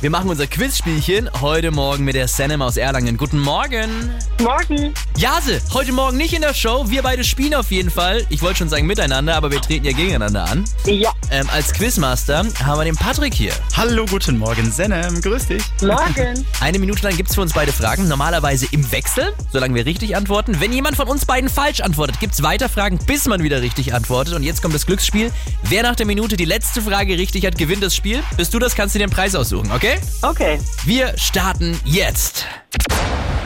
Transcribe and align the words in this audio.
Wir 0.00 0.08
machen 0.08 0.30
unser 0.30 0.46
Quizspielchen 0.46 1.28
heute 1.42 1.70
Morgen 1.70 2.04
mit 2.06 2.14
der 2.14 2.26
Senem 2.26 2.62
aus 2.62 2.78
Erlangen. 2.78 3.18
Guten 3.18 3.38
Morgen. 3.38 4.10
Morgen. 4.42 4.94
Jase, 5.18 5.60
heute 5.74 5.92
Morgen 5.92 6.16
nicht 6.16 6.32
in 6.32 6.40
der 6.40 6.54
Show. 6.54 6.86
Wir 6.88 7.02
beide 7.02 7.22
spielen 7.22 7.52
auf 7.54 7.70
jeden 7.70 7.90
Fall. 7.90 8.24
Ich 8.30 8.40
wollte 8.40 8.60
schon 8.60 8.70
sagen 8.70 8.86
miteinander, 8.86 9.34
aber 9.36 9.50
wir 9.50 9.60
treten 9.60 9.84
ja 9.84 9.92
gegeneinander 9.92 10.44
an. 10.44 10.64
Ja, 10.86 11.12
Ähm, 11.30 11.46
als 11.52 11.74
Quizmaster 11.74 12.46
haben 12.64 12.80
wir 12.80 12.84
den 12.86 12.96
Patrick 12.96 13.34
hier. 13.34 13.52
Hallo, 13.76 14.06
guten 14.06 14.38
Morgen, 14.38 14.72
Senem. 14.72 15.20
Grüß 15.20 15.48
dich. 15.48 15.62
morgen. 15.82 16.46
Eine 16.60 16.78
Minute 16.78 17.02
lang 17.02 17.14
gibt's 17.18 17.34
für 17.34 17.42
uns 17.42 17.52
beide 17.52 17.70
Fragen, 17.70 18.08
normalerweise 18.08 18.66
im 18.70 18.90
Wechsel, 18.90 19.34
solange 19.52 19.74
wir 19.74 19.84
richtig 19.84 20.16
antworten. 20.16 20.56
Wenn 20.60 20.72
jemand 20.72 20.96
von 20.96 21.08
uns 21.08 21.26
beiden 21.26 21.50
falsch 21.50 21.82
antwortet, 21.82 22.20
gibt's 22.20 22.42
weiter 22.42 22.70
Fragen, 22.70 22.96
bis 23.04 23.26
man 23.26 23.42
wieder 23.42 23.60
richtig 23.60 23.92
antwortet. 23.92 24.32
Und 24.32 24.44
jetzt 24.44 24.62
kommt 24.62 24.74
das 24.74 24.86
Glücksspiel. 24.86 25.30
Wer 25.64 25.82
nach 25.82 25.94
der 25.94 26.06
Minute 26.06 26.38
die 26.38 26.46
letzte 26.46 26.80
Frage 26.80 27.18
richtig 27.18 27.44
hat, 27.44 27.58
gewinnt 27.58 27.82
das 27.82 27.94
Spiel. 27.94 28.22
Bist 28.38 28.54
du 28.54 28.58
das, 28.58 28.74
kannst 28.74 28.94
du 28.94 28.98
dir 28.98 29.06
den 29.06 29.12
Preis 29.12 29.34
aussuchen, 29.34 29.70
okay? 29.72 29.89
Okay. 30.22 30.58
Wir 30.84 31.16
starten 31.16 31.78
jetzt. 31.84 32.46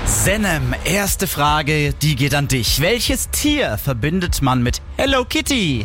Senem, 0.04 0.74
erste 0.84 1.26
Frage, 1.26 1.94
die 1.94 2.16
geht 2.16 2.34
an 2.34 2.48
dich. 2.48 2.80
Welches 2.80 3.30
Tier 3.30 3.78
verbindet 3.78 4.42
man 4.42 4.62
mit 4.62 4.80
Hello 4.96 5.24
Kitty? 5.24 5.84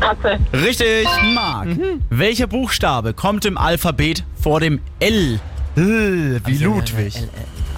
Katze. 0.00 0.38
Richtig, 0.52 1.06
Marc. 1.34 1.68
Welcher 2.10 2.46
Buchstabe 2.46 3.14
kommt 3.14 3.44
im 3.44 3.58
Alphabet 3.58 4.24
vor 4.40 4.60
dem 4.60 4.80
L? 5.00 5.40
L 5.76 6.40
wie 6.44 6.58
Ludwig. 6.58 7.14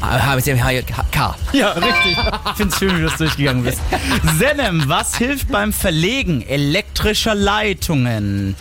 Ah, 0.01 0.19
H, 0.19 0.37
H, 0.37 0.65
H, 0.65 1.05
K. 1.11 1.37
Ja, 1.52 1.73
richtig. 1.73 2.16
Ich 2.51 2.57
find's 2.57 2.79
schön, 2.79 2.97
wie 2.97 3.01
du 3.01 3.09
das 3.09 3.19
durchgegangen 3.19 3.65
bist. 3.65 3.80
Senem, 4.38 4.85
was 4.87 5.16
hilft 5.16 5.51
beim 5.51 5.73
Verlegen 5.73 6.43
elektrischer 6.43 7.35
Leitungen? 7.35 8.55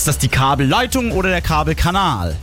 Ist 0.00 0.08
das 0.08 0.16
die 0.16 0.28
Kabelleitung 0.28 1.12
oder 1.12 1.28
der 1.28 1.42
Kabelkanal? 1.42 2.34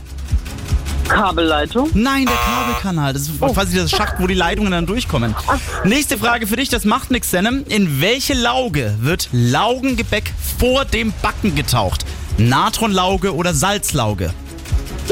Kabelleitung. 1.08 1.90
Nein, 1.92 2.24
der 2.24 2.36
Kabelkanal. 2.36 3.12
Das 3.12 3.22
ist 3.22 3.40
quasi 3.40 3.76
das 3.76 3.90
Schacht, 3.90 4.20
wo 4.20 4.28
die 4.28 4.34
Leitungen 4.34 4.70
dann 4.70 4.86
durchkommen. 4.86 5.34
Nächste 5.82 6.18
Frage 6.18 6.46
für 6.46 6.54
dich, 6.54 6.68
das 6.68 6.84
macht 6.84 7.10
nix, 7.10 7.32
Senem. 7.32 7.64
In 7.68 8.00
welche 8.00 8.34
Lauge 8.34 8.94
wird 9.00 9.28
Laugengebäck 9.32 10.32
vor 10.60 10.84
dem 10.84 11.12
Backen 11.20 11.56
getaucht? 11.56 12.04
Natronlauge 12.36 13.34
oder 13.34 13.52
Salzlauge? 13.52 14.32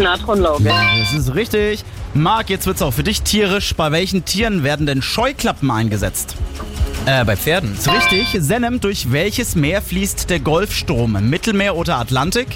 Natronlauge. 0.00 0.72
Das 1.00 1.14
ist 1.14 1.34
richtig. 1.34 1.84
Marc, 2.14 2.48
jetzt 2.48 2.68
wird's 2.68 2.80
auch 2.80 2.94
für 2.94 3.02
dich 3.02 3.22
tierisch. 3.22 3.74
Bei 3.74 3.90
welchen 3.90 4.24
Tieren 4.24 4.62
werden 4.62 4.86
denn 4.86 5.02
Scheuklappen 5.02 5.68
eingesetzt? 5.68 6.36
Äh, 7.06 7.24
bei 7.24 7.36
Pferden. 7.36 7.72
Ist 7.74 7.88
richtig. 7.88 8.36
Senem, 8.40 8.80
durch 8.80 9.12
welches 9.12 9.54
Meer 9.54 9.80
fließt 9.80 10.28
der 10.28 10.40
Golfstrom? 10.40 11.12
Mittelmeer 11.30 11.76
oder 11.76 11.98
Atlantik? 11.98 12.48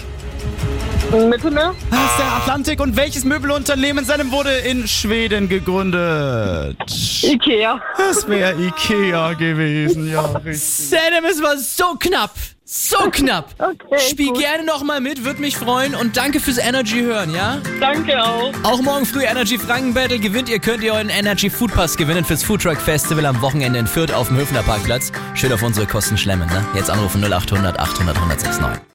Mittelmeer. 1.12 1.72
Das 1.88 2.00
ist 2.00 2.18
der 2.18 2.32
Atlantik. 2.36 2.80
Und 2.80 2.96
welches 2.96 3.24
Möbelunternehmen 3.24 4.04
Senem 4.04 4.32
wurde 4.32 4.50
in 4.50 4.88
Schweden 4.88 5.48
gegründet? 5.48 6.76
Ikea. 7.22 7.80
Das 7.96 8.28
wäre 8.28 8.60
Ikea 8.60 9.34
gewesen, 9.34 10.10
ja, 10.10 10.22
richtig. 10.22 10.60
Sam, 10.60 11.24
es 11.30 11.40
war 11.40 11.56
so 11.56 11.94
knapp. 11.96 12.32
So 12.72 13.10
knapp. 13.10 13.54
Okay, 13.60 13.98
Spiel 14.10 14.28
gut. 14.28 14.38
gerne 14.38 14.64
nochmal 14.64 15.00
mit, 15.00 15.24
würde 15.24 15.40
mich 15.40 15.56
freuen. 15.56 15.94
Und 15.96 16.16
danke 16.16 16.38
fürs 16.38 16.58
Energy 16.58 17.00
hören, 17.00 17.34
ja? 17.34 17.58
Danke 17.80 18.22
auch. 18.22 18.52
Auch 18.62 18.80
morgen 18.80 19.04
früh 19.06 19.24
Energy 19.24 19.58
Franken 19.58 19.92
Battle 19.92 20.18
gewinnt 20.20 20.48
ihr, 20.48 20.60
könnt 20.60 20.82
ihr 20.84 20.94
euren 20.94 21.08
Energy 21.08 21.50
Food 21.50 21.74
Pass 21.74 21.96
gewinnen 21.96 22.24
fürs 22.24 22.44
Food 22.44 22.62
Truck 22.62 22.78
Festival 22.78 23.26
am 23.26 23.40
Wochenende 23.42 23.78
in 23.80 23.86
Fürth 23.88 24.12
auf 24.12 24.28
dem 24.28 24.36
Höfner 24.36 24.62
Parkplatz. 24.62 25.10
Schön 25.34 25.52
auf 25.52 25.62
unsere 25.62 25.86
Kosten 25.86 26.16
schlemmen, 26.16 26.48
ne? 26.48 26.64
Jetzt 26.74 26.90
anrufen 26.90 27.22
0800 27.24 27.78
800 27.78 28.16
1069. 28.16 28.80